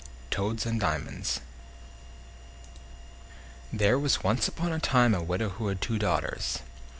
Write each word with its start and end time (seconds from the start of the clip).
TOADS 0.31 0.65
AND 0.65 0.79
DIAMONDS 0.79 1.41
THERE 3.71 3.99
was 3.99 4.23
once 4.23 4.47
upon 4.47 4.73
a 4.73 4.79
time 4.79 5.13
a 5.13 5.21
widow 5.21 5.49
who 5.49 5.67
had 5.67 5.79
two 5.79 5.99
daughters. 5.99 6.61